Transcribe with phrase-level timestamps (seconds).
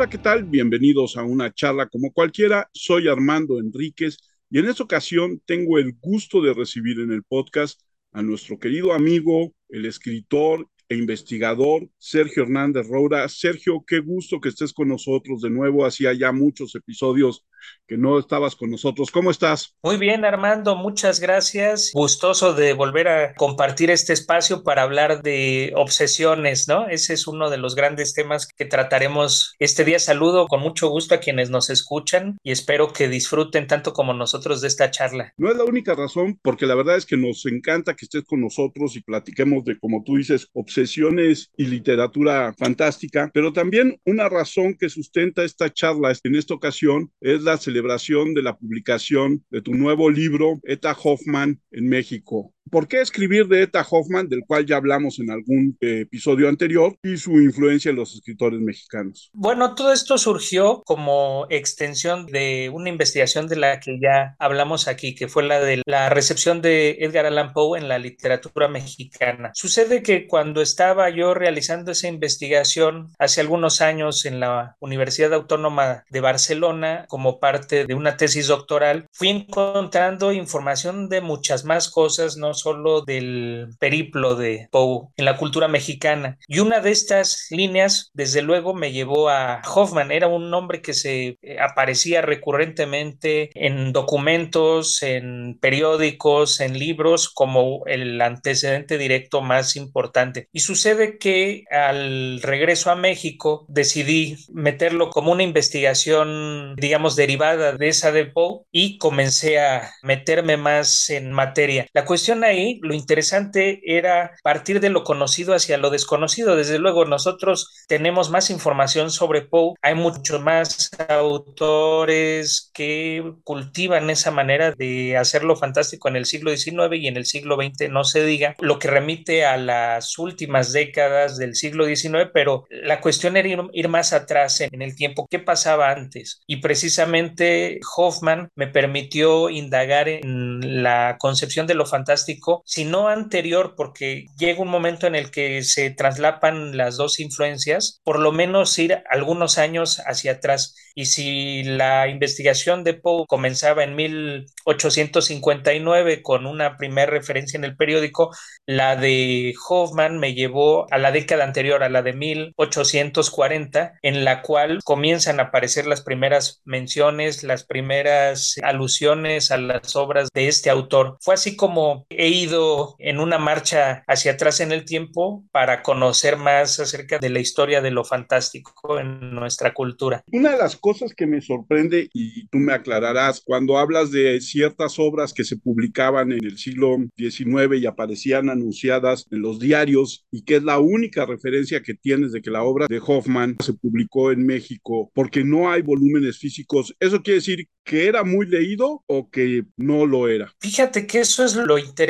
[0.00, 0.44] Hola, ¿qué tal?
[0.44, 2.70] Bienvenidos a una charla como cualquiera.
[2.72, 4.16] Soy Armando Enríquez
[4.48, 7.78] y en esta ocasión tengo el gusto de recibir en el podcast
[8.12, 13.28] a nuestro querido amigo, el escritor e investigador Sergio Hernández Roura.
[13.28, 15.84] Sergio, qué gusto que estés con nosotros de nuevo.
[15.84, 17.44] Hacía ya muchos episodios
[17.86, 19.10] que no estabas con nosotros.
[19.10, 19.74] ¿Cómo estás?
[19.82, 21.90] Muy bien, Armando, muchas gracias.
[21.92, 26.88] Gustoso de volver a compartir este espacio para hablar de obsesiones, ¿no?
[26.88, 29.98] Ese es uno de los grandes temas que trataremos este día.
[29.98, 34.60] Saludo con mucho gusto a quienes nos escuchan y espero que disfruten tanto como nosotros
[34.60, 35.32] de esta charla.
[35.36, 38.40] No es la única razón, porque la verdad es que nos encanta que estés con
[38.40, 44.76] nosotros y platiquemos de, como tú dices, obsesiones y literatura fantástica, pero también una razón
[44.78, 49.74] que sustenta esta charla en esta ocasión es la celebración de la publicación de tu
[49.74, 52.54] nuevo libro, Eta Hoffman en México.
[52.70, 56.96] ¿Por qué escribir de Eta Hoffman, del cual ya hablamos en algún eh, episodio anterior,
[57.02, 59.30] y su influencia en los escritores mexicanos?
[59.32, 65.14] Bueno, todo esto surgió como extensión de una investigación de la que ya hablamos aquí,
[65.14, 69.50] que fue la de la recepción de Edgar Allan Poe en la literatura mexicana.
[69.54, 76.04] Sucede que cuando estaba yo realizando esa investigación hace algunos años en la Universidad Autónoma
[76.10, 82.36] de Barcelona, como parte de una tesis doctoral, fui encontrando información de muchas más cosas,
[82.36, 86.38] no solo del periplo de Poe en la cultura mexicana.
[86.46, 90.12] Y una de estas líneas, desde luego, me llevó a Hoffman.
[90.12, 97.82] Era un nombre que se eh, aparecía recurrentemente en documentos, en periódicos, en libros, como
[97.86, 100.48] el antecedente directo más importante.
[100.52, 107.88] Y sucede que al regreso a México decidí meterlo como una investigación, digamos, derivada de
[107.88, 111.86] esa de Poe y comencé a meterme más en materia.
[111.92, 116.56] La cuestión ahí, lo interesante era partir de lo conocido hacia lo desconocido.
[116.56, 119.74] Desde luego, nosotros tenemos más información sobre Poe.
[119.82, 126.94] Hay muchos más autores que cultivan esa manera de hacerlo fantástico en el siglo XIX
[126.96, 131.36] y en el siglo XX, no se diga, lo que remite a las últimas décadas
[131.36, 135.26] del siglo XIX, pero la cuestión era ir, más atrás en el tiempo.
[135.28, 136.40] ¿Qué pasaba antes?
[136.46, 142.29] Y precisamente Hoffman me permitió indagar en la concepción de lo fantástico
[142.64, 148.18] sino anterior, porque llega un momento en el que se traslapan las dos influencias, por
[148.18, 150.74] lo menos ir algunos años hacia atrás.
[150.94, 157.76] Y si la investigación de Poe comenzaba en 1859 con una primera referencia en el
[157.76, 158.30] periódico,
[158.66, 164.42] la de Hoffman me llevó a la década anterior, a la de 1840, en la
[164.42, 170.68] cual comienzan a aparecer las primeras menciones, las primeras alusiones a las obras de este
[170.70, 171.16] autor.
[171.20, 176.36] Fue así como he ido en una marcha hacia atrás en el tiempo para conocer
[176.36, 180.22] más acerca de la historia de lo fantástico en nuestra cultura.
[180.30, 184.98] Una de las cosas que me sorprende, y tú me aclararás, cuando hablas de ciertas
[184.98, 190.42] obras que se publicaban en el siglo XIX y aparecían anunciadas en los diarios, y
[190.42, 194.30] que es la única referencia que tienes de que la obra de Hoffman se publicó
[194.30, 199.30] en México, porque no hay volúmenes físicos, ¿eso quiere decir que era muy leído o
[199.30, 200.52] que no lo era?
[200.60, 202.09] Fíjate que eso es lo interesante.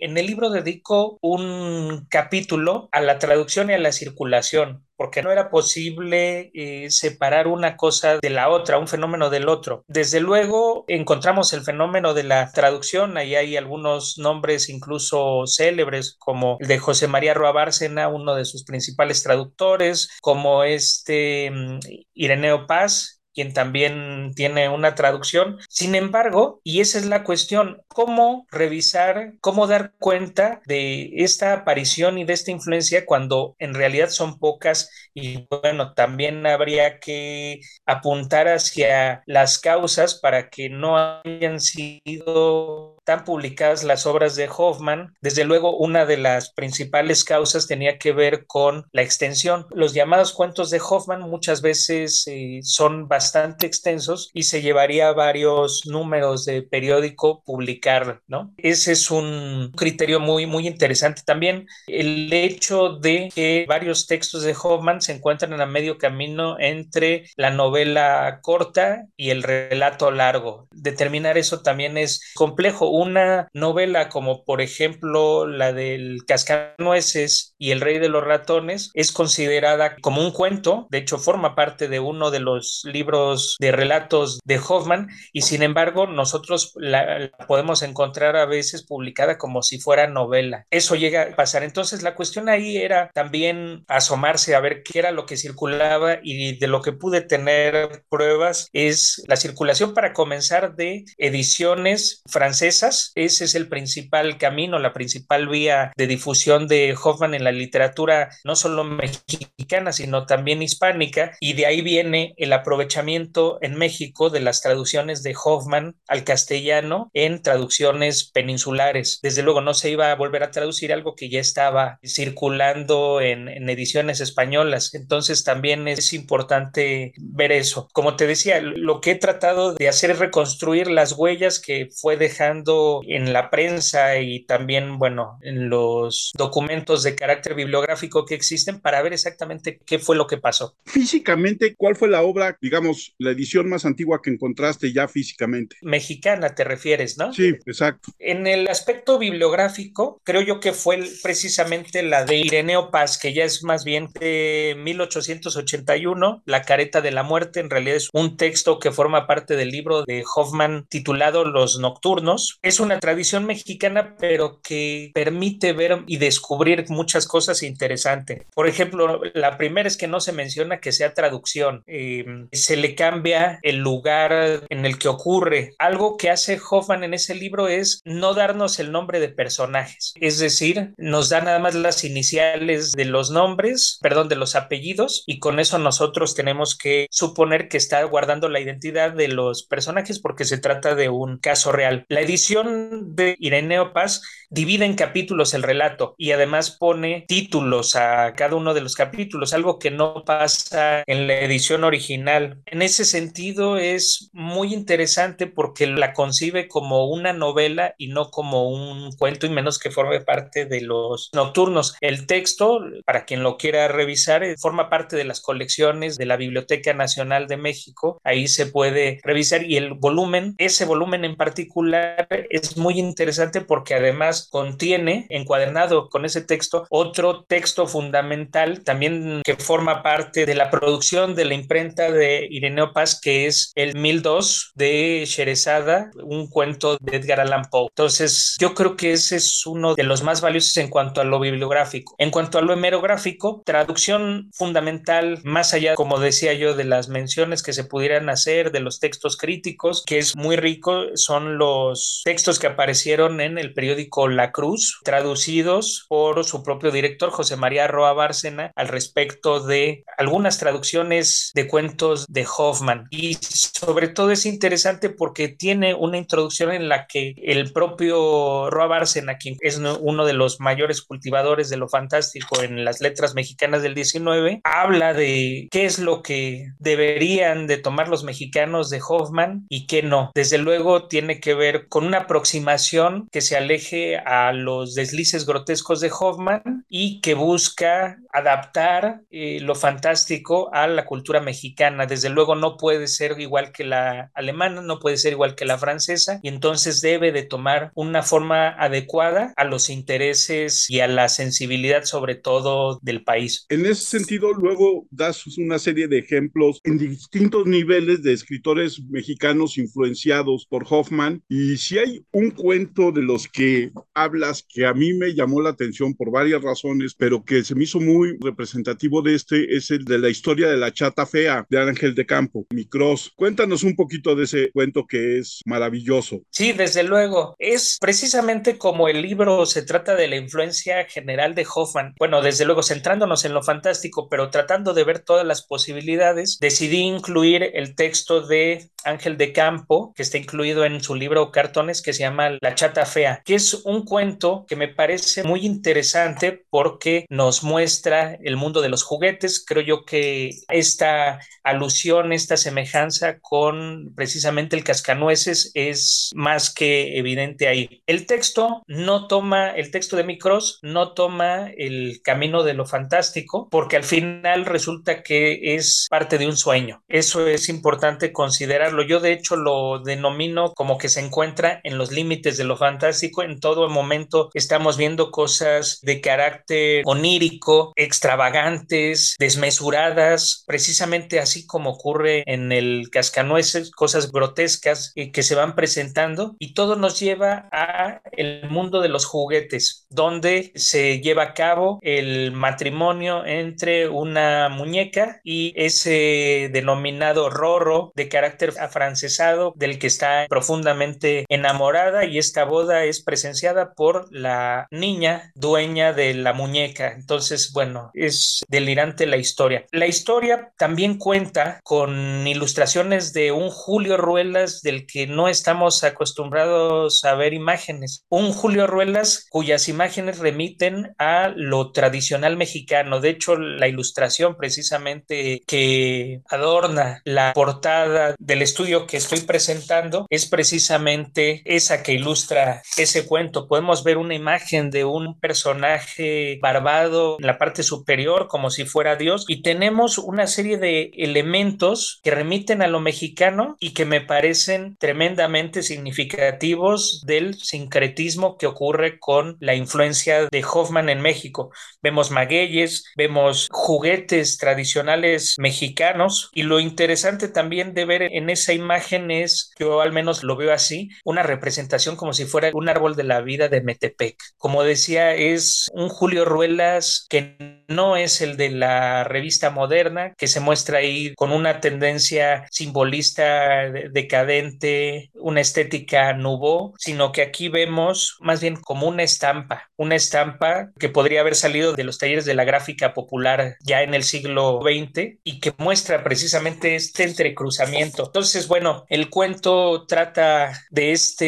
[0.00, 5.32] En el libro dedico un capítulo a la traducción y a la circulación porque no
[5.32, 9.84] era posible eh, separar una cosa de la otra, un fenómeno del otro.
[9.88, 16.56] Desde luego encontramos el fenómeno de la traducción, ahí hay algunos nombres incluso célebres como
[16.60, 21.78] el de José María Roa Bárcena, uno de sus principales traductores, como este mm,
[22.14, 25.58] Ireneo Paz, quien también tiene una traducción.
[25.68, 32.18] Sin embargo, y esa es la cuestión, ¿cómo revisar, cómo dar cuenta de esta aparición
[32.18, 34.90] y de esta influencia cuando en realidad son pocas?
[35.14, 43.24] Y bueno, también habría que apuntar hacia las causas para que no hayan sido tan
[43.24, 48.46] publicadas las obras de Hoffman, desde luego una de las principales causas tenía que ver
[48.46, 49.66] con la extensión.
[49.70, 55.82] Los llamados cuentos de Hoffman muchas veces eh, son bastante extensos y se llevaría varios
[55.86, 58.52] números de periódico publicar, ¿no?
[58.56, 61.22] Ese es un criterio muy, muy interesante.
[61.24, 67.24] También el hecho de que varios textos de Hoffman se encuentran a medio camino entre
[67.36, 70.68] la novela corta y el relato largo.
[70.72, 77.80] Determinar eso también es complejo una novela como por ejemplo la del Cascanueces y El
[77.80, 82.30] Rey de los Ratones es considerada como un cuento, de hecho forma parte de uno
[82.30, 88.46] de los libros de relatos de Hoffman y sin embargo nosotros la, podemos encontrar a
[88.46, 90.66] veces publicada como si fuera novela.
[90.70, 91.62] Eso llega a pasar.
[91.62, 96.56] Entonces la cuestión ahí era también asomarse a ver qué era lo que circulaba y
[96.58, 102.83] de lo que pude tener pruebas es la circulación para comenzar de ediciones francesas.
[103.14, 108.30] Ese es el principal camino, la principal vía de difusión de Hoffman en la literatura,
[108.44, 111.32] no solo mexicana, sino también hispánica.
[111.40, 117.10] Y de ahí viene el aprovechamiento en México de las traducciones de Hoffman al castellano
[117.14, 119.20] en traducciones peninsulares.
[119.22, 123.48] Desde luego no se iba a volver a traducir algo que ya estaba circulando en,
[123.48, 124.94] en ediciones españolas.
[124.94, 127.88] Entonces también es importante ver eso.
[127.92, 132.16] Como te decía, lo que he tratado de hacer es reconstruir las huellas que fue
[132.16, 132.73] dejando
[133.06, 139.02] en la prensa y también, bueno, en los documentos de carácter bibliográfico que existen para
[139.02, 140.76] ver exactamente qué fue lo que pasó.
[140.84, 145.76] Físicamente, ¿cuál fue la obra, digamos, la edición más antigua que encontraste ya físicamente?
[145.82, 147.32] Mexicana, te refieres, ¿no?
[147.32, 148.12] Sí, exacto.
[148.18, 153.44] En el aspecto bibliográfico, creo yo que fue precisamente la de Ireneo Paz, que ya
[153.44, 158.78] es más bien de 1881, La careta de la muerte, en realidad es un texto
[158.78, 162.58] que forma parte del libro de Hoffman titulado Los Nocturnos.
[162.64, 168.46] Es una tradición mexicana, pero que permite ver y descubrir muchas cosas interesantes.
[168.54, 172.94] Por ejemplo, la primera es que no se menciona que sea traducción, eh, se le
[172.94, 175.74] cambia el lugar en el que ocurre.
[175.78, 180.38] Algo que hace Hoffman en ese libro es no darnos el nombre de personajes, es
[180.38, 185.38] decir, nos da nada más las iniciales de los nombres, perdón, de los apellidos, y
[185.38, 190.46] con eso nosotros tenemos que suponer que está guardando la identidad de los personajes porque
[190.46, 192.06] se trata de un caso real.
[192.08, 198.34] La edición de Ireneo Paz divide en capítulos el relato y además pone títulos a
[198.34, 202.60] cada uno de los capítulos, algo que no pasa en la edición original.
[202.66, 208.68] En ese sentido es muy interesante porque la concibe como una novela y no como
[208.68, 211.96] un cuento y menos que forme parte de los nocturnos.
[212.00, 216.36] El texto, para quien lo quiera revisar, eh, forma parte de las colecciones de la
[216.36, 218.20] Biblioteca Nacional de México.
[218.22, 223.94] Ahí se puede revisar y el volumen, ese volumen en particular es muy interesante porque
[223.94, 230.70] además contiene encuadernado con ese texto otro texto fundamental también que forma parte de la
[230.70, 236.96] producción de la imprenta de Ireneo Paz que es el 1002 de Sherezada, un cuento
[237.00, 237.88] de Edgar Allan Poe.
[237.90, 241.40] Entonces, yo creo que ese es uno de los más valiosos en cuanto a lo
[241.40, 242.14] bibliográfico.
[242.18, 247.62] En cuanto a lo hemerográfico, traducción fundamental, más allá, como decía yo, de las menciones
[247.62, 252.33] que se pudieran hacer, de los textos críticos, que es muy rico, son los textos
[252.34, 258.12] que aparecieron en el periódico La Cruz, traducidos por su propio director, José María Roa
[258.12, 263.06] Bárcena, al respecto de algunas traducciones de cuentos de Hoffman.
[263.10, 268.86] Y sobre todo es interesante porque tiene una introducción en la que el propio Roa
[268.88, 273.82] Bárcena, quien es uno de los mayores cultivadores de lo fantástico en las letras mexicanas
[273.82, 279.66] del 19, habla de qué es lo que deberían de tomar los mexicanos de Hoffman
[279.68, 280.32] y qué no.
[280.34, 286.00] Desde luego tiene que ver con una aproximación que se aleje a los deslices grotescos
[286.00, 292.06] de Hoffman y que busca adaptar eh, lo fantástico a la cultura mexicana.
[292.06, 295.78] Desde luego no puede ser igual que la alemana, no puede ser igual que la
[295.78, 301.28] francesa y entonces debe de tomar una forma adecuada a los intereses y a la
[301.28, 303.66] sensibilidad sobre todo del país.
[303.68, 309.78] En ese sentido, luego das una serie de ejemplos en distintos niveles de escritores mexicanos
[309.78, 315.12] influenciados por Hoffman y si hay un cuento de los que hablas que a mí
[315.12, 319.34] me llamó la atención por varias razones, pero que se me hizo muy representativo de
[319.34, 323.32] este es el de la historia de la chata fea de Ángel de Campo, Micros.
[323.36, 326.42] Cuéntanos un poquito de ese cuento que es maravilloso.
[326.50, 327.54] Sí, desde luego.
[327.58, 332.14] Es precisamente como el libro se trata de la influencia general de Hoffman.
[332.18, 336.98] Bueno, desde luego centrándonos en lo fantástico, pero tratando de ver todas las posibilidades, decidí
[336.98, 342.12] incluir el texto de Ángel de Campo, que está incluido en su libro Cartones, que
[342.12, 347.26] se llama La chata fea, que es un cuento que me parece muy interesante porque
[347.28, 349.64] nos muestra el mundo de los juguetes.
[349.64, 357.68] Creo yo que esta alusión, esta semejanza con precisamente el cascanueces es más que evidente
[357.68, 358.02] ahí.
[358.06, 363.68] El texto no toma, el texto de Micros no toma el camino de lo fantástico
[363.70, 367.02] porque al final resulta que es parte de un sueño.
[367.08, 369.02] Eso es importante considerarlo.
[369.02, 373.42] Yo de hecho lo denomino como que se encuentra en los límites de lo fantástico.
[373.42, 382.42] En todo momento estamos viendo cosas de carácter onírico, extravagantes, desmesuradas, precisamente así como ocurre
[382.46, 388.68] en el cascanueces, cosas grotescas que se van presentando y todo nos lleva a el
[388.68, 395.72] mundo de los juguetes, donde se lleva a cabo el matrimonio entre una muñeca y
[395.76, 401.44] ese denominado rorro de carácter afrancesado del que está profundamente
[401.74, 407.12] enamorada y esta boda es presenciada por la niña dueña de la muñeca.
[407.12, 409.86] Entonces, bueno, es delirante la historia.
[409.90, 417.24] La historia también cuenta con ilustraciones de un Julio Ruelas del que no estamos acostumbrados
[417.24, 418.24] a ver imágenes.
[418.28, 423.20] Un Julio Ruelas cuyas imágenes remiten a lo tradicional mexicano.
[423.20, 430.46] De hecho, la ilustración precisamente que adorna la portada del estudio que estoy presentando es
[430.46, 433.68] precisamente esa que ilustra ese cuento.
[433.68, 439.16] Podemos ver una imagen de un personaje barbado en la parte superior como si fuera
[439.16, 444.20] Dios y tenemos una serie de elementos que remiten a lo mexicano y que me
[444.20, 451.70] parecen tremendamente significativos del sincretismo que ocurre con la influencia de Hoffman en México.
[452.02, 459.30] Vemos magueyes, vemos juguetes tradicionales mexicanos y lo interesante también de ver en esa imagen
[459.30, 463.24] es, yo al menos lo veo así, una representación como si fuera un árbol de
[463.24, 464.36] la vida de Metepec.
[464.56, 470.48] Como decía, es un Julio Ruelas que no es el de la revista moderna, que
[470.48, 478.36] se muestra ahí con una tendencia simbolista decadente, una estética nubó, sino que aquí vemos
[478.40, 482.54] más bien como una estampa, una estampa que podría haber salido de los talleres de
[482.54, 488.26] la gráfica popular ya en el siglo XX y que muestra precisamente este entrecruzamiento.
[488.26, 491.43] Entonces, bueno, el cuento trata de este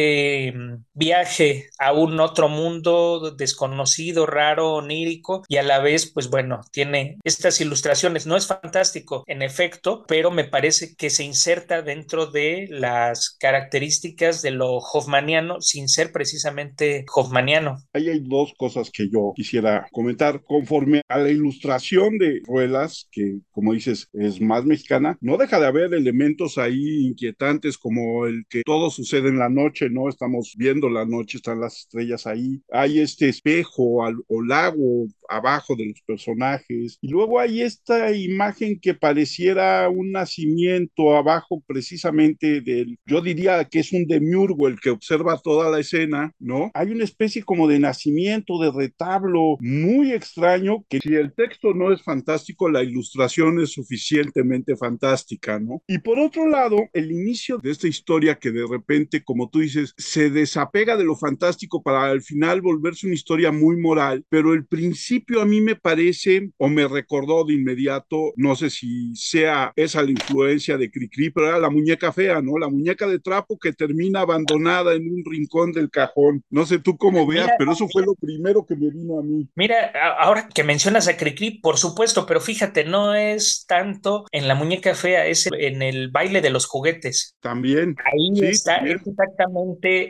[0.54, 6.60] mm, viaje a un otro mundo desconocido, raro, onírico y a la vez, pues bueno,
[6.72, 8.26] tiene estas ilustraciones.
[8.26, 14.42] No es fantástico, en efecto, pero me parece que se inserta dentro de las características
[14.42, 17.78] de lo hoffmaniano sin ser precisamente hoffmaniano.
[17.92, 20.42] Ahí hay dos cosas que yo quisiera comentar.
[20.44, 25.66] Conforme a la ilustración de Ruelas, que como dices es más mexicana, no deja de
[25.66, 30.08] haber elementos ahí inquietantes como el que todo sucede en la noche, ¿no?
[30.08, 32.62] Estamos viendo la noche, están las estrellas ahí.
[32.70, 36.98] Hay este espejo o lago abajo de los personajes.
[37.00, 43.80] Y luego hay esta imagen que pareciera un nacimiento abajo precisamente del, yo diría que
[43.80, 46.70] es un demiurgo el que observa toda la escena, ¿no?
[46.74, 51.92] Hay una especie como de nacimiento, de retablo muy extraño que si el texto no
[51.92, 55.82] es fantástico, la ilustración es suficientemente fantástica, ¿no?
[55.86, 59.94] Y por otro lado, el inicio de esta historia que de repente, como tú dices,
[59.96, 64.66] se desapega de lo fantástico para al final volverse una historia muy moral, pero el
[64.66, 70.02] principio a mí me parece o me recordó de inmediato, no sé si sea esa
[70.02, 72.58] la influencia de Cricri, pero era la muñeca fea, ¿no?
[72.58, 76.42] La muñeca de trapo que termina abandonada en un rincón del cajón.
[76.50, 79.48] No sé tú cómo veas, pero eso fue lo primero que me vino a mí.
[79.54, 84.54] Mira, ahora que mencionas a Cricri, por supuesto, pero fíjate, no es tanto en la
[84.54, 87.34] muñeca fea, es en el baile de los juguetes.
[87.40, 87.96] También.
[88.04, 89.55] Ahí está, es exactamente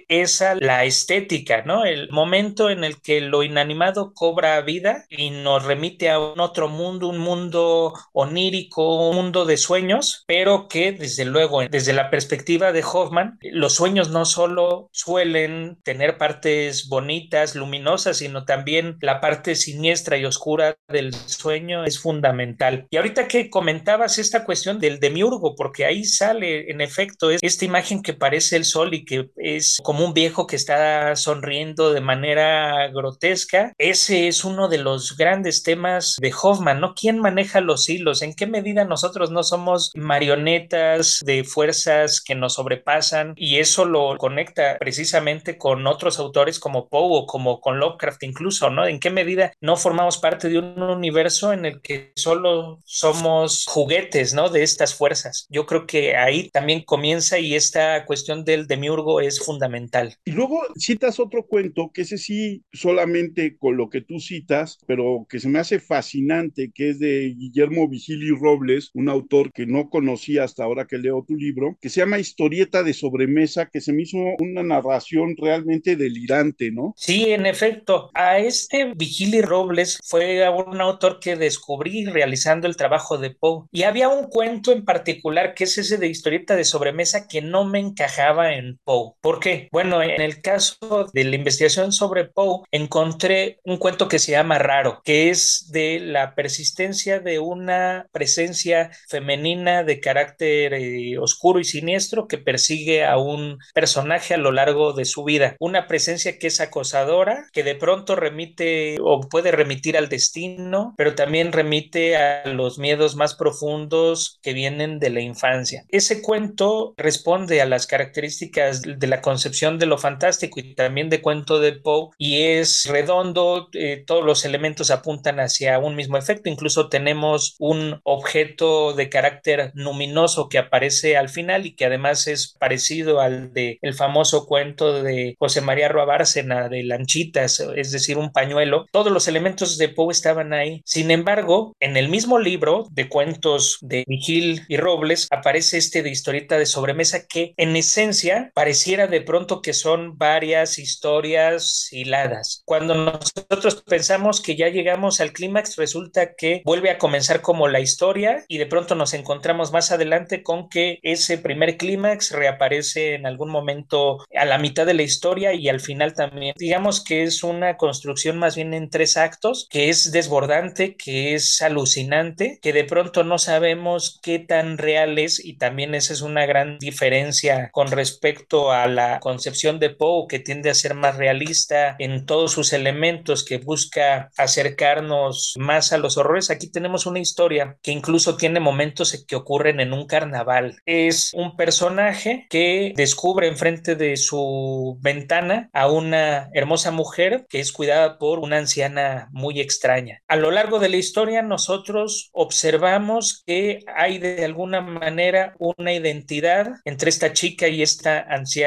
[0.08, 1.84] esa la estética, ¿no?
[1.84, 6.68] El momento en el que lo inanimado cobra vida y nos remite a un otro
[6.68, 12.72] mundo, un mundo onírico, un mundo de sueños, pero que desde luego, desde la perspectiva
[12.72, 19.54] de Hoffman, los sueños no solo suelen tener partes bonitas, luminosas, sino también la parte
[19.54, 22.86] siniestra y oscura del sueño es fundamental.
[22.90, 28.02] Y ahorita que comentabas esta cuestión del demiurgo, porque ahí sale en efecto esta imagen
[28.02, 32.88] que parece el sol y que es como un viejo que está sonriendo de manera
[32.88, 36.94] grotesca, ese es uno de los grandes temas de Hoffman, ¿no?
[36.94, 38.22] ¿Quién maneja los hilos?
[38.22, 43.34] ¿En qué medida nosotros no somos marionetas de fuerzas que nos sobrepasan?
[43.36, 48.70] Y eso lo conecta precisamente con otros autores como Poe o como con Lovecraft incluso,
[48.70, 48.86] ¿no?
[48.86, 54.34] ¿En qué medida no formamos parte de un universo en el que solo somos juguetes,
[54.34, 54.48] ¿no?
[54.48, 55.46] De estas fuerzas.
[55.48, 60.16] Yo creo que ahí también comienza y esta cuestión del demiurgo es fundamental.
[60.24, 65.26] Y luego citas otro cuento que ese sí solamente con lo que tú citas, pero
[65.28, 69.88] que se me hace fascinante, que es de Guillermo Vigili Robles, un autor que no
[69.90, 73.92] conocía hasta ahora que leo tu libro, que se llama Historieta de sobremesa, que se
[73.92, 76.94] me hizo una narración realmente delirante, ¿no?
[76.96, 78.10] Sí, en efecto.
[78.14, 83.66] A este Vigili Robles fue un autor que descubrí realizando el trabajo de Poe.
[83.72, 87.64] Y había un cuento en particular que es ese de historieta de sobremesa que no
[87.64, 89.14] me encajaba en Poe.
[89.20, 89.68] ¿Por qué?
[89.72, 94.58] Bueno, en el caso de la investigación sobre Poe, encontré un cuento que se llama
[94.58, 101.64] Raro, que es de la persistencia de una presencia femenina de carácter eh, oscuro y
[101.64, 105.56] siniestro que persigue a un personaje a lo largo de su vida.
[105.58, 111.14] Una presencia que es acosadora, que de pronto remite o puede remitir al destino, pero
[111.14, 115.84] también remite a los miedos más profundos que vienen de la infancia.
[115.88, 121.22] Ese cuento responde a las características de la concepción de lo fantástico y también de
[121.22, 126.48] cuento de Poe y es redondo, eh, todos los elementos apuntan hacia un mismo efecto,
[126.48, 132.54] incluso tenemos un objeto de carácter luminoso que aparece al final y que además es
[132.58, 138.18] parecido al de el famoso cuento de José María Roa Bárcena de Lanchitas, es decir,
[138.18, 138.86] un pañuelo.
[138.90, 140.82] Todos los elementos de Poe estaban ahí.
[140.84, 146.10] Sin embargo, en el mismo libro de cuentos de Vigil y Robles aparece este de
[146.10, 148.50] historieta de sobremesa que en esencia
[148.96, 152.62] pareciera de pronto que son varias historias hiladas.
[152.64, 157.80] Cuando nosotros pensamos que ya llegamos al clímax, resulta que vuelve a comenzar como la
[157.80, 163.26] historia y de pronto nos encontramos más adelante con que ese primer clímax reaparece en
[163.26, 166.54] algún momento a la mitad de la historia y al final también.
[166.56, 171.60] Digamos que es una construcción más bien en tres actos, que es desbordante, que es
[171.60, 176.46] alucinante, que de pronto no sabemos qué tan real es y también esa es una
[176.46, 181.96] gran diferencia con respecto a la concepción de Poe, que tiende a ser más realista
[181.98, 186.50] en todos sus elementos, que busca acercarnos más a los horrores.
[186.50, 190.76] Aquí tenemos una historia que incluso tiene momentos que ocurren en un carnaval.
[190.86, 197.72] Es un personaje que descubre enfrente de su ventana a una hermosa mujer que es
[197.72, 200.22] cuidada por una anciana muy extraña.
[200.28, 206.68] A lo largo de la historia nosotros observamos que hay de alguna manera una identidad
[206.84, 208.65] entre esta chica y esta anciana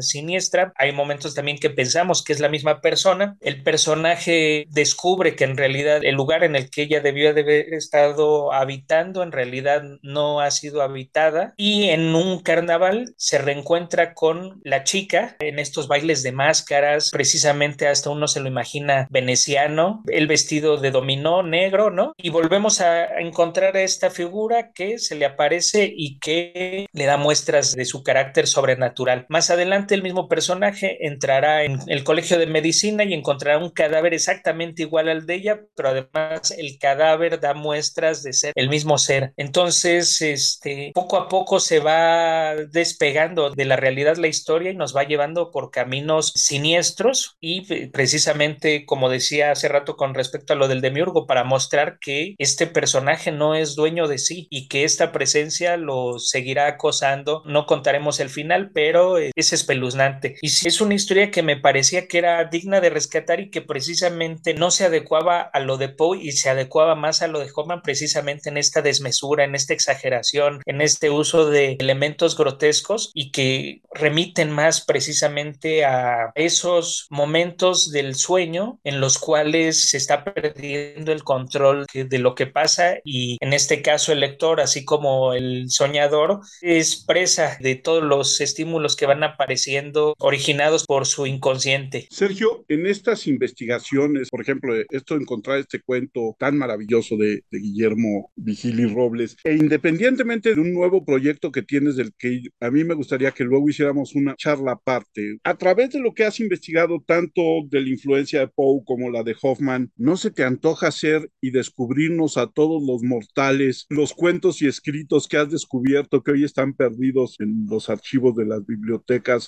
[0.00, 0.72] siniestra.
[0.76, 3.36] Hay momentos también que pensamos que es la misma persona.
[3.40, 7.74] El personaje descubre que en realidad el lugar en el que ella debió de haber
[7.74, 14.60] estado habitando en realidad no ha sido habitada y en un carnaval se reencuentra con
[14.64, 20.26] la chica en estos bailes de máscaras, precisamente hasta uno se lo imagina veneciano, el
[20.26, 22.12] vestido de dominó negro, ¿no?
[22.16, 27.16] Y volvemos a encontrar a esta figura que se le aparece y que le da
[27.16, 29.26] muestras de su carácter sobrenatural.
[29.36, 34.14] Más adelante el mismo personaje entrará en el colegio de medicina y encontrará un cadáver
[34.14, 38.96] exactamente igual al de ella, pero además el cadáver da muestras de ser el mismo
[38.96, 39.34] ser.
[39.36, 44.96] Entonces, este, poco a poco se va despegando de la realidad la historia y nos
[44.96, 50.56] va llevando por caminos siniestros y eh, precisamente, como decía hace rato con respecto a
[50.56, 54.84] lo del demiurgo, para mostrar que este personaje no es dueño de sí y que
[54.84, 57.42] esta presencia lo seguirá acosando.
[57.44, 60.36] No contaremos el final, pero es espeluznante.
[60.42, 64.54] Y es una historia que me parecía que era digna de rescatar y que precisamente
[64.54, 67.82] no se adecuaba a lo de Poe y se adecuaba más a lo de Hoffman
[67.82, 73.82] precisamente en esta desmesura, en esta exageración, en este uso de elementos grotescos y que
[73.92, 81.24] remiten más precisamente a esos momentos del sueño en los cuales se está perdiendo el
[81.24, 86.40] control de lo que pasa y en este caso el lector, así como el soñador,
[86.60, 92.06] es presa de todos los estímulos que van apareciendo originados por su inconsciente.
[92.10, 97.58] Sergio, en estas investigaciones, por ejemplo, esto de encontrar este cuento tan maravilloso de, de
[97.58, 102.84] Guillermo Vigili Robles, e independientemente de un nuevo proyecto que tienes del que a mí
[102.84, 107.02] me gustaría que luego hiciéramos una charla aparte, a través de lo que has investigado
[107.06, 111.30] tanto de la influencia de Poe como la de Hoffman, ¿no se te antoja hacer
[111.40, 116.44] y descubrirnos a todos los mortales los cuentos y escritos que has descubierto que hoy
[116.44, 119.05] están perdidos en los archivos de las bibliotecas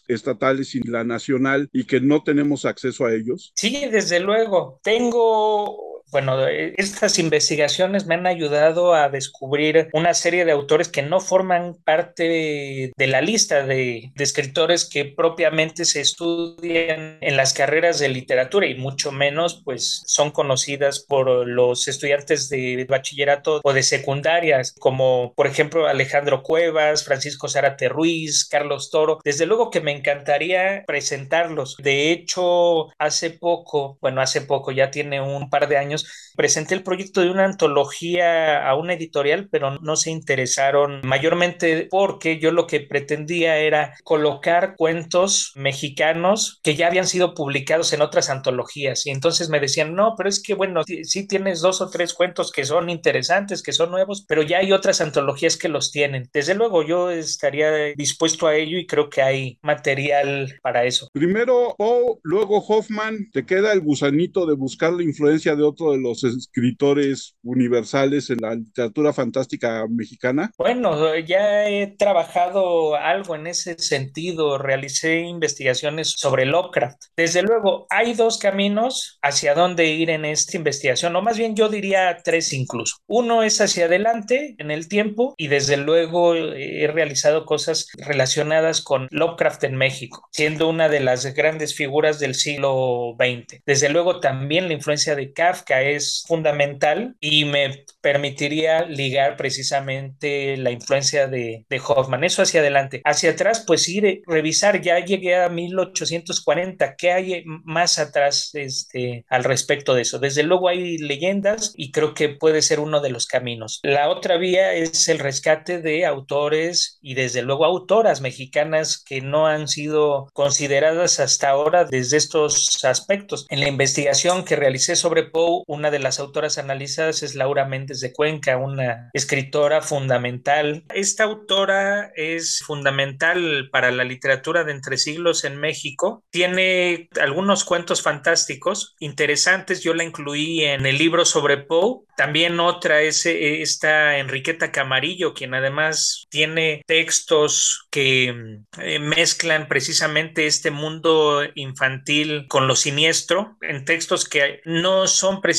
[0.09, 3.53] estatales y la nacional y que no tenemos acceso a ellos?
[3.55, 4.81] Sí, desde luego.
[4.83, 11.21] Tengo bueno, estas investigaciones me han ayudado a descubrir una serie de autores que no
[11.21, 17.99] forman parte de la lista de, de escritores que propiamente se estudian en las carreras
[17.99, 23.83] de literatura y mucho menos pues son conocidas por los estudiantes de bachillerato o de
[23.83, 29.19] secundarias, como por ejemplo Alejandro Cuevas, Francisco Zárate Ruiz, Carlos Toro.
[29.25, 31.77] Desde luego que me encantaría presentarlos.
[31.79, 35.98] De hecho, hace poco, bueno, hace poco, ya tiene un par de años,
[36.37, 42.39] presenté el proyecto de una antología a una editorial, pero no se interesaron mayormente porque
[42.39, 48.31] yo lo que pretendía era colocar cuentos mexicanos que ya habían sido publicados en otras
[48.31, 49.07] antologías.
[49.07, 52.53] Y entonces me decían, no, pero es que bueno, sí tienes dos o tres cuentos
[52.53, 56.29] que son interesantes, que son nuevos, pero ya hay otras antologías que los tienen.
[56.33, 61.09] Desde luego yo estaría dispuesto a ello y creo que hay material para eso.
[61.13, 66.25] Primero Poe, luego Hoffman, te queda el gusanito de buscar la influencia de de los
[66.25, 70.51] escritores universales en la literatura fantástica mexicana.
[70.57, 77.05] Bueno, ya he trabajado algo en ese sentido, realicé investigaciones sobre Lovecraft.
[77.17, 81.69] Desde luego, hay dos caminos hacia dónde ir en esta investigación, o más bien yo
[81.69, 82.97] diría tres incluso.
[83.07, 89.09] Uno es hacia adelante en el tiempo y desde luego he realizado cosas relacionadas con
[89.11, 93.61] Lovecraft en México, siendo una de las grandes figuras del siglo XX.
[93.67, 100.71] Desde luego también la influencia de Kafka es fundamental y me permitiría ligar precisamente la
[100.71, 102.25] influencia de, de Hoffman.
[102.25, 103.01] Eso hacia adelante.
[103.05, 109.45] Hacia atrás, pues ir, revisar, ya llegué a 1840, ¿qué hay más atrás este, al
[109.45, 110.19] respecto de eso?
[110.19, 113.81] Desde luego hay leyendas y creo que puede ser uno de los caminos.
[113.83, 119.47] La otra vía es el rescate de autores y desde luego autoras mexicanas que no
[119.47, 123.47] han sido consideradas hasta ahora desde estos aspectos.
[123.49, 128.01] En la investigación que realicé sobre Poe, una de las autoras analizadas es Laura Méndez
[128.01, 130.85] de Cuenca, una escritora fundamental.
[130.95, 136.25] Esta autora es fundamental para la literatura de entre siglos en México.
[136.31, 139.83] Tiene algunos cuentos fantásticos interesantes.
[139.83, 142.07] Yo la incluí en el libro sobre Poe.
[142.17, 150.71] También otra es esta Enriqueta Camarillo, quien además tiene textos que eh, mezclan precisamente este
[150.71, 155.58] mundo infantil con lo siniestro, en textos que no son precisamente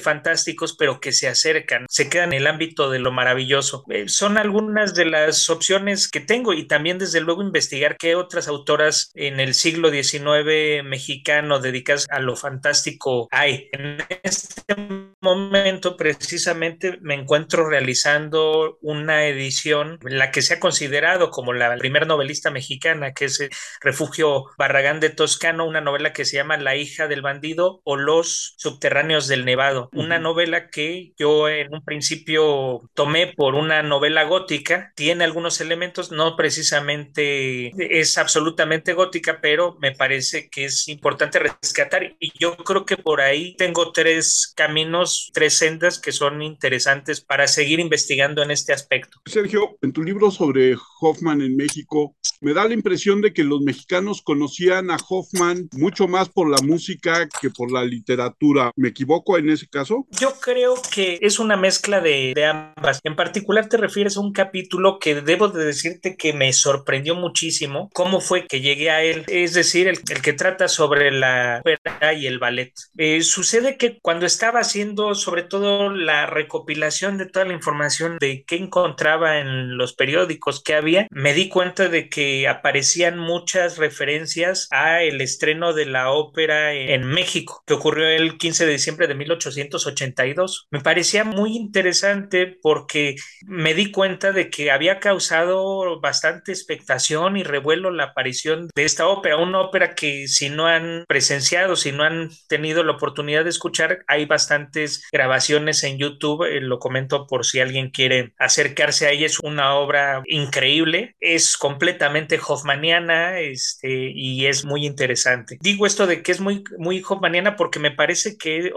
[0.00, 3.84] fantásticos, pero que se acercan, se quedan en el ámbito de lo maravilloso.
[3.88, 8.48] Eh, son algunas de las opciones que tengo y también desde luego investigar qué otras
[8.48, 13.68] autoras en el siglo XIX mexicano dedicadas a lo fantástico hay.
[13.72, 14.74] En este
[15.20, 22.06] momento precisamente me encuentro realizando una edición, la que se ha considerado como la primera
[22.06, 23.48] novelista mexicana, que es
[23.80, 28.54] Refugio Barragán de Toscano, una novela que se llama La hija del bandido o Los
[28.56, 34.92] subterráneos del Nevado, una novela que yo en un principio tomé por una novela gótica,
[34.96, 42.16] tiene algunos elementos, no precisamente es absolutamente gótica, pero me parece que es importante rescatar
[42.18, 47.46] y yo creo que por ahí tengo tres caminos, tres sendas que son interesantes para
[47.46, 49.18] seguir investigando en este aspecto.
[49.26, 53.60] Sergio, en tu libro sobre Hoffman en México, me da la impresión de que los
[53.60, 58.70] mexicanos conocían a Hoffman mucho más por la música que por la literatura.
[58.76, 60.06] ¿Me equivoco en ese caso?
[60.10, 63.00] Yo creo que es una mezcla de, de ambas.
[63.04, 67.90] En particular te refieres a un capítulo que debo de decirte que me sorprendió muchísimo
[67.92, 72.14] cómo fue que llegué a él, es decir, el, el que trata sobre la ópera
[72.14, 72.72] y el ballet.
[72.96, 78.44] Eh, sucede que cuando estaba haciendo sobre todo la recopilación de toda la información de
[78.46, 84.68] qué encontraba en los periódicos que había, me di cuenta de que aparecían muchas referencias
[84.70, 89.14] a el estreno de la ópera en México, que ocurrió el 15 de diciembre de
[89.14, 90.68] 1882.
[90.70, 93.16] Me parecía muy interesante porque
[93.46, 99.06] me di cuenta de que había causado bastante expectación y revuelo la aparición de esta
[99.08, 103.50] ópera, una ópera que si no han presenciado, si no han tenido la oportunidad de
[103.50, 109.10] escuchar, hay bastantes grabaciones en YouTube, eh, lo comento por si alguien quiere acercarse a
[109.10, 115.58] ella, es una obra increíble, es completamente hoffmaniana este, y es muy interesante.
[115.60, 118.70] Digo esto de que es muy, muy hoffmaniana porque me parece que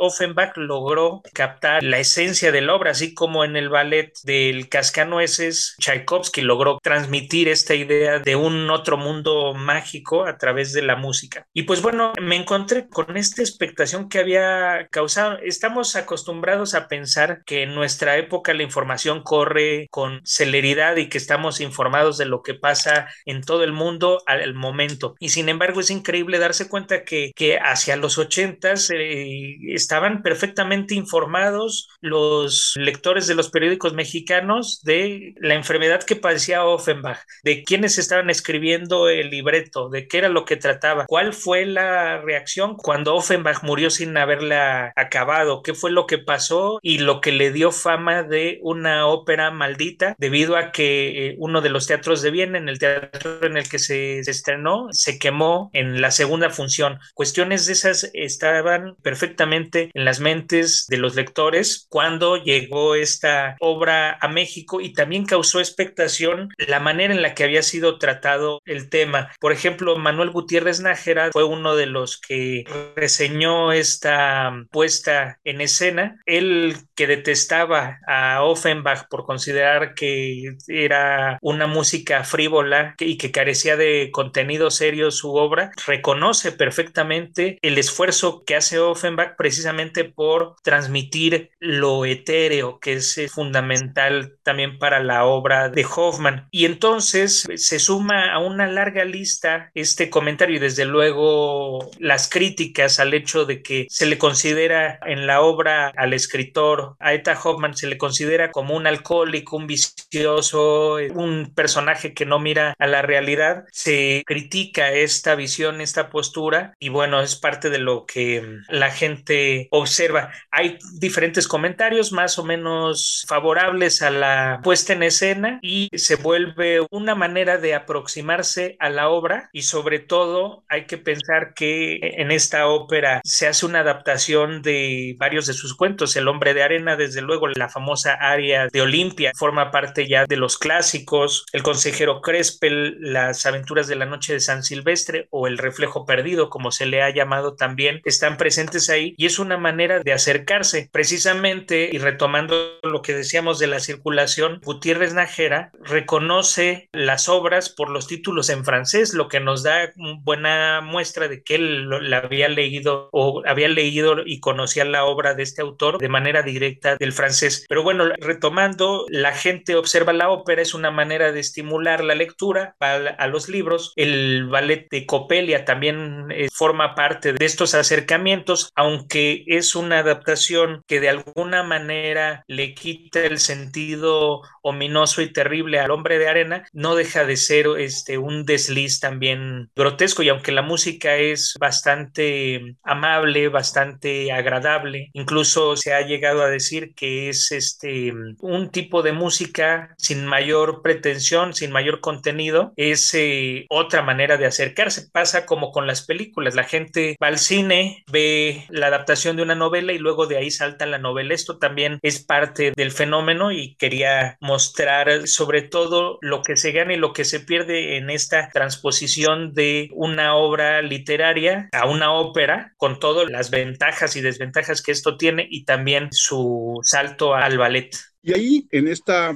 [0.55, 6.41] Logró captar la esencia de la obra, así como en el ballet del Cascanueces, Tchaikovsky
[6.41, 11.45] logró transmitir esta idea de un otro mundo mágico a través de la música.
[11.53, 15.37] Y pues bueno, me encontré con esta expectación que había causado.
[15.39, 21.17] Estamos acostumbrados a pensar que en nuestra época la información corre con celeridad y que
[21.17, 25.15] estamos informados de lo que pasa en todo el mundo al momento.
[25.19, 30.95] Y sin embargo es increíble darse cuenta que, que hacia los ochentas eh, estaban perfectamente
[30.95, 37.97] informados los lectores de los periódicos mexicanos de la enfermedad que padecía Offenbach, de quiénes
[37.97, 43.15] estaban escribiendo el libreto, de qué era lo que trataba, cuál fue la reacción cuando
[43.15, 47.71] Offenbach murió sin haberla acabado, qué fue lo que pasó y lo que le dio
[47.71, 52.57] fama de una ópera maldita debido a que eh, uno de los teatros de Viena,
[52.57, 56.99] en el teatro en el que se, estrenó, se quemó en la segunda función.
[57.13, 64.17] Cuestiones de esas estaban perfectamente en las mentes de los lectores cuando llegó esta obra
[64.19, 68.89] a México y también causó expectación la manera en la que había sido tratado el
[68.89, 69.31] tema.
[69.39, 72.63] Por ejemplo, Manuel Gutiérrez Nájera fue uno de los que
[72.95, 76.19] reseñó esta puesta en escena.
[76.25, 83.77] Él que detestaba a Offenbach por considerar que era una música frívola y que carecía
[83.77, 91.51] de contenido serio su obra, reconoce perfectamente el esfuerzo que hace Offenbach precisamente por transmitir
[91.59, 96.47] lo etéreo, que es fundamental también para la obra de Hoffman.
[96.51, 102.99] Y entonces se suma a una larga lista este comentario y desde luego las críticas
[102.99, 107.75] al hecho de que se le considera en la obra al escritor, a Eta Hoffman,
[107.75, 113.01] se le considera como un alcohólico, un vicioso, un personaje que no mira a la
[113.01, 113.65] realidad.
[113.71, 119.67] Se critica esta visión, esta postura y bueno, es parte de lo que la gente
[119.81, 120.31] observa.
[120.51, 126.85] Hay diferentes comentarios más o menos favorables a la puesta en escena y se vuelve
[126.91, 132.31] una manera de aproximarse a la obra y sobre todo hay que pensar que en
[132.31, 136.15] esta ópera se hace una adaptación de varios de sus cuentos.
[136.15, 140.37] El hombre de arena, desde luego, la famosa área de Olimpia, forma parte ya de
[140.37, 141.45] los clásicos.
[141.51, 146.49] El consejero Crespel, las aventuras de la noche de San Silvestre o el reflejo perdido,
[146.49, 150.89] como se le ha llamado también, están presentes ahí y es una manera de acercarse
[150.91, 157.89] precisamente y retomando lo que decíamos de la circulación, Gutiérrez Najera reconoce las obras por
[157.89, 162.49] los títulos en francés, lo que nos da buena muestra de que él la había
[162.49, 167.13] leído o había leído y conocía la obra de este autor de manera directa del
[167.13, 167.65] francés.
[167.69, 172.75] Pero bueno, retomando, la gente observa la ópera, es una manera de estimular la lectura
[172.79, 173.93] a, los libros.
[173.95, 180.83] El ballet de Copelia también eh, forma parte de estos acercamientos, aunque es una adaptación
[180.87, 186.65] que de alguna manera le quita el sentido ominoso y terrible al hombre de arena,
[186.73, 192.75] no deja de ser este, un desliz también grotesco y aunque la música es bastante
[192.83, 199.11] amable, bastante agradable, incluso se ha llegado a decir que es este un tipo de
[199.11, 205.09] música sin mayor pretensión, sin mayor contenido, es eh, otra manera de acercarse.
[205.11, 209.55] Pasa como con las películas, la gente va al cine, ve la adaptación de una
[209.55, 211.33] novela y luego de ahí salta la novela.
[211.33, 216.93] Esto también es parte del fenómeno y quería mostrar sobre todo lo que se gana
[216.93, 222.73] y lo que se pierde en esta transposición de una obra literaria a una ópera,
[222.77, 227.95] con todas las ventajas y desventajas que esto tiene y también su salto al ballet.
[228.23, 229.35] Y ahí, en esta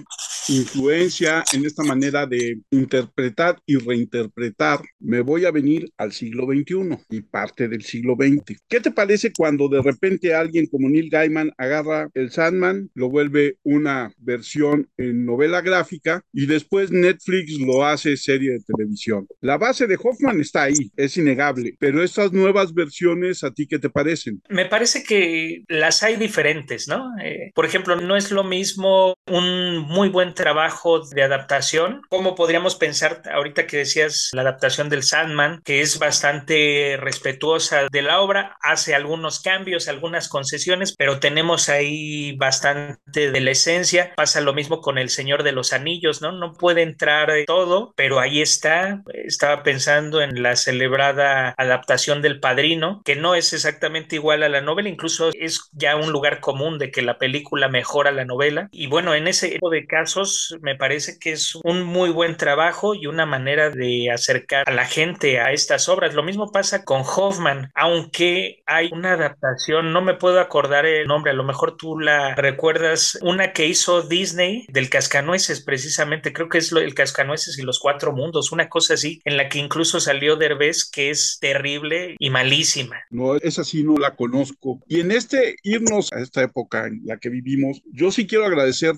[0.50, 6.98] influencia, en esta manera de interpretar y reinterpretar, me voy a venir al siglo XXI
[7.10, 8.60] y parte del siglo XX.
[8.68, 13.58] ¿Qué te parece cuando de repente alguien como Neil Gaiman agarra el Sandman, lo vuelve
[13.64, 19.28] una versión en novela gráfica y después Netflix lo hace serie de televisión?
[19.42, 23.80] La base de Hoffman está ahí, es innegable, pero estas nuevas versiones, ¿a ti qué
[23.80, 24.42] te parecen?
[24.50, 27.12] Me parece que las hay diferentes, ¿no?
[27.24, 32.02] Eh, por ejemplo, no es lo mismo un muy buen trabajo de adaptación.
[32.10, 38.02] como podríamos pensar ahorita que decías la adaptación del Sandman, que es bastante respetuosa de
[38.02, 44.14] la obra, hace algunos cambios, algunas concesiones, pero tenemos ahí bastante de la esencia.
[44.16, 46.32] Pasa lo mismo con El Señor de los Anillos, ¿no?
[46.32, 49.02] No puede entrar todo, pero ahí está.
[49.14, 54.62] Estaba pensando en la celebrada adaptación del Padrino, que no es exactamente igual a la
[54.62, 58.88] novela, incluso es ya un lugar común de que la película mejora la novela y
[58.88, 63.08] bueno, en ese tipo de casos me parece que es un muy buen trabajo y
[63.08, 66.13] una manera de acercar a la gente a estas obras.
[66.13, 71.32] Lo mismo pasa con Hoffman, aunque hay una adaptación, no me puedo acordar el nombre,
[71.32, 76.60] a lo mejor tú la recuerdas, una que hizo Disney del Cascanueces precisamente, creo que
[76.60, 80.36] es el Cascanueces y los Cuatro Mundos, una cosa así, en la que incluso salió
[80.36, 83.01] Derbez, que es terrible y malísima.
[83.10, 84.82] No, esa sí no la conozco.
[84.88, 88.45] Y en este irnos a esta época en la que vivimos, yo sí quiero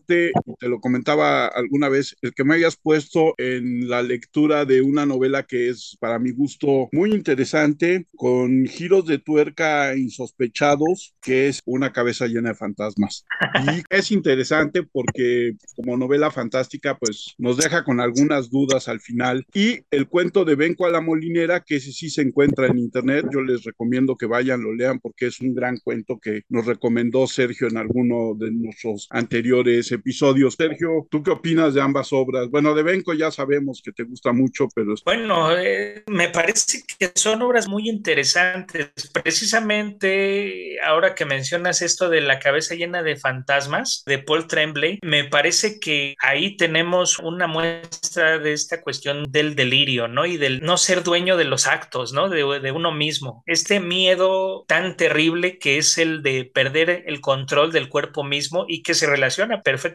[0.07, 4.81] agradecerte, te lo comentaba alguna vez, el que me hayas puesto en la lectura de
[4.81, 11.47] una novela que es para mi gusto muy interesante, con giros de tuerca insospechados, que
[11.47, 13.25] es Una cabeza llena de fantasmas.
[13.55, 19.45] Y es interesante porque como novela fantástica, pues nos deja con algunas dudas al final.
[19.53, 23.25] Y el cuento de Benco a la Molinera, que ese sí se encuentra en internet,
[23.31, 27.27] yo les recomiendo que vayan, lo lean porque es un gran cuento que nos recomendó
[27.27, 30.55] Sergio en alguno de nuestros anteriores episodios.
[30.55, 32.49] Sergio, ¿tú qué opinas de ambas obras?
[32.49, 34.93] Bueno, de Benco ya sabemos que te gusta mucho, pero...
[35.05, 38.91] Bueno, eh, me parece que son obras muy interesantes.
[39.11, 45.25] Precisamente ahora que mencionas esto de la cabeza llena de fantasmas de Paul Tremblay, me
[45.25, 50.25] parece que ahí tenemos una muestra de esta cuestión del delirio, ¿no?
[50.25, 52.29] Y del no ser dueño de los actos, ¿no?
[52.29, 53.43] De, de uno mismo.
[53.45, 58.83] Este miedo tan terrible que es el de perder el control del cuerpo mismo y
[58.83, 59.86] que se relaciona perfectamente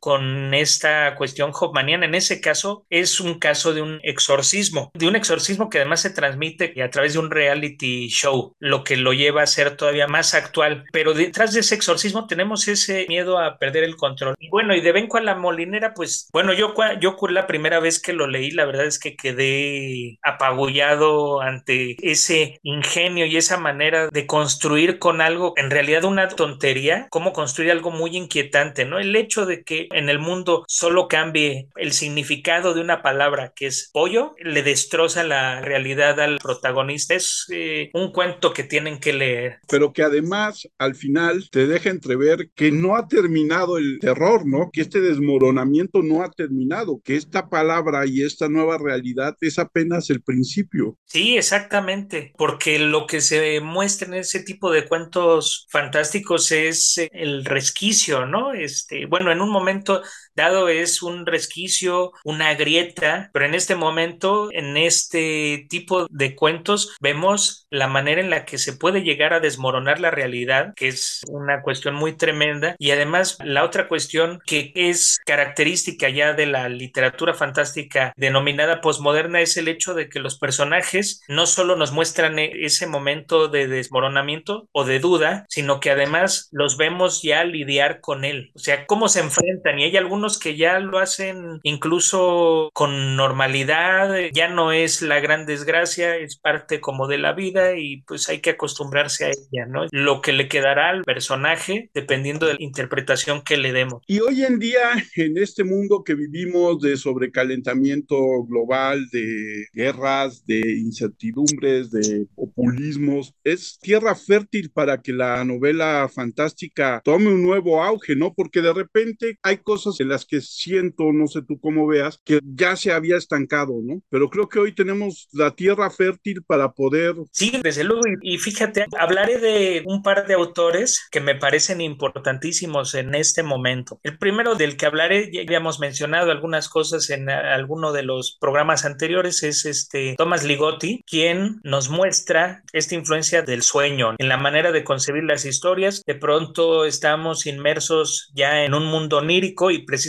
[0.00, 2.06] con esta cuestión hoffmaniana.
[2.06, 6.10] En ese caso es un caso de un exorcismo, de un exorcismo que además se
[6.10, 10.34] transmite a través de un reality show, lo que lo lleva a ser todavía más
[10.34, 10.84] actual.
[10.92, 14.34] Pero detrás de ese exorcismo tenemos ese miedo a perder el control.
[14.38, 18.00] Y bueno, y de Benco a la Molinera, pues bueno, yo, yo la primera vez
[18.00, 24.08] que lo leí, la verdad es que quedé apabullado ante ese ingenio y esa manera
[24.08, 28.98] de construir con algo, en realidad una tontería, cómo construir algo muy inquietante, ¿no?
[28.98, 33.66] El hecho de que en el mundo solo cambie el significado de una palabra que
[33.66, 37.14] es pollo, le destroza la realidad al protagonista.
[37.14, 39.58] Es eh, un cuento que tienen que leer.
[39.68, 44.70] Pero que además al final te deja entrever que no ha terminado el terror, ¿no?
[44.72, 50.10] Que este desmoronamiento no ha terminado, que esta palabra y esta nueva realidad es apenas
[50.10, 50.98] el principio.
[51.04, 57.44] Sí, exactamente, porque lo que se muestra en ese tipo de cuentos fantásticos es el
[57.44, 58.52] resquicio, ¿no?
[58.52, 60.02] Este, bueno, en un momento
[60.34, 66.96] dado es un resquicio, una grieta, pero en este momento, en este tipo de cuentos,
[67.00, 71.22] vemos la manera en la que se puede llegar a desmoronar la realidad, que es
[71.28, 76.68] una cuestión muy tremenda, y además la otra cuestión que es característica ya de la
[76.68, 82.38] literatura fantástica denominada posmoderna es el hecho de que los personajes no solo nos muestran
[82.38, 88.24] ese momento de desmoronamiento o de duda, sino que además los vemos ya lidiar con
[88.24, 93.16] él, o sea, cómo se enfrentan y hay algunos que ya lo hacen incluso con
[93.16, 98.28] normalidad, ya no es la gran desgracia, es parte como de la vida y pues
[98.28, 99.86] hay que acostumbrarse a ella, ¿no?
[99.90, 104.02] Lo que le quedará al personaje dependiendo de la interpretación que le demos.
[104.06, 110.60] Y hoy en día, en este mundo que vivimos de sobrecalentamiento global, de guerras, de
[110.78, 118.16] incertidumbres, de populismos, es tierra fértil para que la novela fantástica tome un nuevo auge,
[118.16, 118.34] ¿no?
[118.34, 122.40] Porque de repente hay cosas en las que siento, no sé tú cómo veas, que
[122.42, 124.02] ya se había estancado, ¿no?
[124.10, 127.14] Pero creo que hoy tenemos la tierra fértil para poder...
[127.30, 132.94] Sí, desde luego, y, fíjate, hablaré de un par de autores que me parecen importantísimos
[132.94, 134.00] en este momento.
[134.02, 138.84] El primero del que hablaré, ya habíamos mencionado algunas cosas en alguno de los programas
[138.84, 144.72] anteriores, es este Thomas Ligotti, quien nos muestra esta influencia del sueño en la manera
[144.72, 146.02] de concebir las historias.
[146.06, 150.01] De pronto estamos inmersos ya en un mundo onírico y precisamente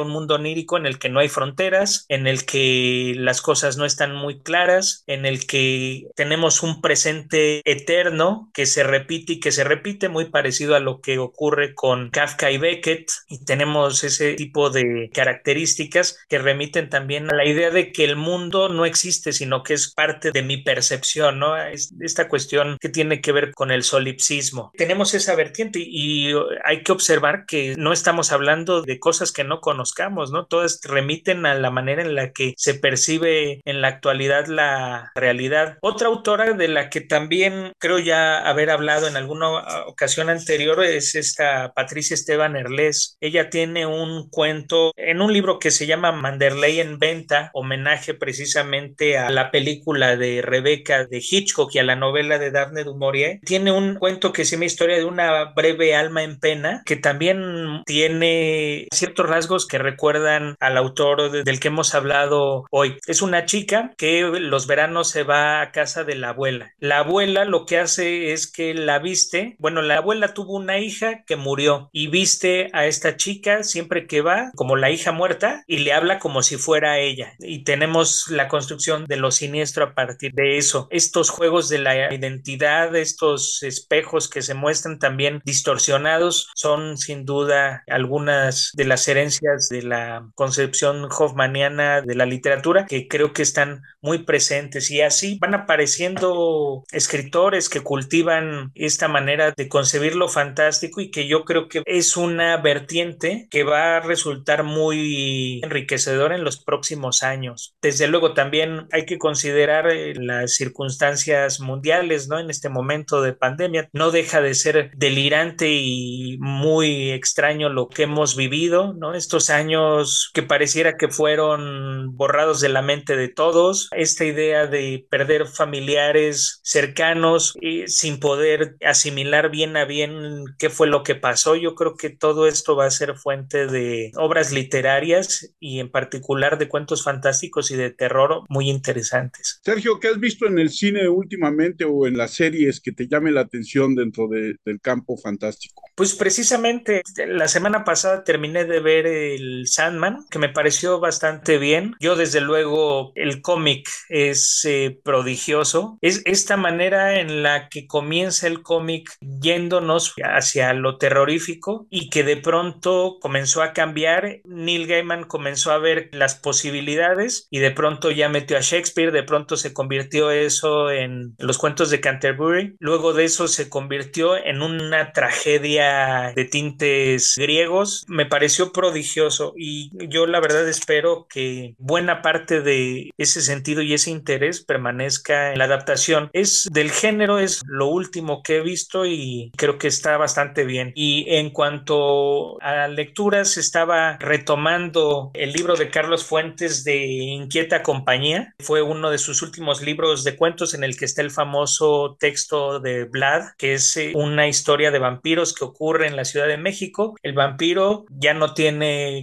[0.00, 3.84] un mundo onírico en el que no hay fronteras, en el que las cosas no
[3.84, 9.52] están muy claras, en el que tenemos un presente eterno que se repite y que
[9.52, 14.34] se repite, muy parecido a lo que ocurre con Kafka y Beckett, y tenemos ese
[14.34, 19.32] tipo de características que remiten también a la idea de que el mundo no existe,
[19.32, 21.56] sino que es parte de mi percepción, ¿no?
[21.56, 24.72] Es esta cuestión que tiene que ver con el solipsismo.
[24.76, 26.32] Tenemos esa vertiente y
[26.64, 30.46] hay que observar que no estamos hablando de cosas que no conozcamos, ¿no?
[30.46, 35.78] Todas remiten a la manera en la que se percibe en la actualidad la realidad.
[35.80, 39.48] Otra autora de la que también creo ya haber hablado en alguna
[39.86, 43.16] ocasión anterior es esta Patricia Esteban Erles.
[43.20, 49.18] Ella tiene un cuento en un libro que se llama Manderley en venta, homenaje precisamente
[49.18, 53.40] a la película de Rebeca de Hitchcock y a la novela de Daphne du Maurier,
[53.44, 57.82] tiene un cuento que se llama Historia de una breve alma en pena, que también
[57.86, 58.86] tiene
[59.22, 62.98] ciertos rasgos que recuerdan al autor del que hemos hablado hoy.
[63.06, 66.72] Es una chica que los veranos se va a casa de la abuela.
[66.78, 71.24] La abuela lo que hace es que la viste, bueno, la abuela tuvo una hija
[71.24, 75.78] que murió y viste a esta chica siempre que va como la hija muerta y
[75.78, 77.34] le habla como si fuera ella.
[77.38, 80.88] Y tenemos la construcción de lo siniestro a partir de eso.
[80.90, 87.84] Estos juegos de la identidad, estos espejos que se muestran también distorsionados, son sin duda
[87.88, 93.82] algunas de las herencias de la concepción hoffmaniana de la literatura que creo que están
[94.00, 101.00] muy presentes y así van apareciendo escritores que cultivan esta manera de concebir lo fantástico
[101.00, 106.44] y que yo creo que es una vertiente que va a resultar muy enriquecedora en
[106.44, 107.76] los próximos años.
[107.80, 112.38] Desde luego también hay que considerar eh, las circunstancias mundiales, ¿no?
[112.38, 118.04] En este momento de pandemia no deja de ser delirante y muy extraño lo que
[118.04, 119.14] hemos vivido, ¿no?
[119.14, 125.04] Estos años que pareciera que fueron borrados de la mente de todos, esta idea de
[125.10, 131.56] perder familiares cercanos y sin poder asimilar bien a bien qué fue lo que pasó,
[131.56, 136.56] yo creo que todo esto va a ser fuente de obras literarias y en particular
[136.56, 139.60] de cuentos fantásticos y de terror muy interesantes.
[139.64, 143.32] Sergio, ¿qué has visto en el cine últimamente o en las series que te llame
[143.32, 145.82] la atención dentro de, del campo fantástico?
[145.96, 151.94] Pues precisamente la semana pasada terminé de ver el Sandman, que me pareció bastante bien.
[152.00, 155.98] Yo desde luego el cómic es eh, prodigioso.
[156.00, 162.24] Es esta manera en la que comienza el cómic yéndonos hacia lo terrorífico y que
[162.24, 164.40] de pronto comenzó a cambiar.
[164.44, 169.22] Neil Gaiman comenzó a ver las posibilidades y de pronto ya metió a Shakespeare, de
[169.22, 172.76] pronto se convirtió eso en los cuentos de Canterbury.
[172.78, 179.90] Luego de eso se convirtió en una tragedia de tintes griegos, me pareció prodigioso y
[180.08, 185.58] yo la verdad espero que buena parte de ese sentido y ese interés permanezca en
[185.58, 186.30] la adaptación.
[186.32, 190.92] Es del género, es lo último que he visto y creo que está bastante bien.
[190.94, 198.54] Y en cuanto a lecturas, estaba retomando el libro de Carlos Fuentes de Inquieta Compañía.
[198.60, 202.80] Fue uno de sus últimos libros de cuentos en el que está el famoso texto
[202.80, 206.56] de Vlad, que es eh, una historia de vampiros que ocurre en la Ciudad de
[206.56, 207.16] México.
[207.22, 208.61] El vampiro ya no tiene